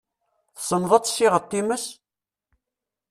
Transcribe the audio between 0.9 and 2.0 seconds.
ad tessiɣeḍ times?